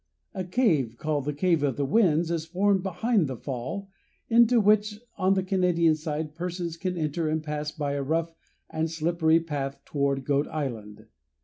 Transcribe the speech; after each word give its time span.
A 0.33 0.43
cave, 0.43 0.95
called 0.97 1.25
the 1.25 1.31
Cave 1.33 1.61
of 1.61 1.75
the 1.77 1.85
Winds, 1.85 2.31
is 2.31 2.47
formed 2.47 2.81
behind 2.81 3.27
the 3.27 3.37
fall, 3.37 3.87
into 4.29 4.59
which, 4.59 4.99
on 5.15 5.35
the 5.35 5.43
Canadian 5.43 5.93
side, 5.95 6.33
persons 6.33 6.75
can 6.75 6.97
enter 6.97 7.29
and 7.29 7.43
pass 7.43 7.71
by 7.71 7.93
a 7.93 8.01
rough 8.01 8.33
and 8.67 8.89
slippery 8.89 9.39
path 9.39 9.77
toward 9.85 10.25
Goat 10.25 10.47
Island. 10.47 11.05